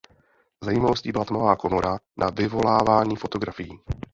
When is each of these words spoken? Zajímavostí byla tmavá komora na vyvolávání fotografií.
Zajímavostí 0.65 1.11
byla 1.11 1.25
tmavá 1.25 1.55
komora 1.55 1.99
na 2.17 2.29
vyvolávání 2.29 3.15
fotografií. 3.15 3.79